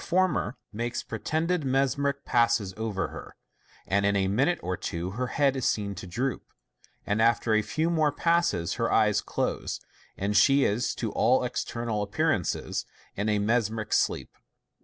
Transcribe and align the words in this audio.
former 0.01 0.57
makes 0.73 1.03
pretended 1.03 1.63
mesmeric 1.63 2.25
passes 2.25 2.73
over 2.75 3.09
her, 3.09 3.35
and 3.85 4.03
in 4.03 4.15
a 4.15 4.27
minute 4.27 4.57
or 4.63 4.75
two 4.75 5.11
her 5.11 5.27
head 5.27 5.55
is 5.55 5.63
seen 5.63 5.93
to 5.93 6.07
droop, 6.07 6.41
and 7.05 7.21
after 7.21 7.53
a 7.53 7.61
few 7.61 7.87
more 7.87 8.11
passes 8.11 8.73
her 8.81 8.91
eyes 8.91 9.21
close, 9.21 9.79
and 10.17 10.35
she 10.35 10.63
is, 10.63 10.95
to 10.95 11.11
all 11.11 11.43
external 11.43 12.01
appearance, 12.01 12.55
in 13.15 13.29
a 13.29 13.37
mesmeric 13.37 13.93
sleep. 13.93 14.31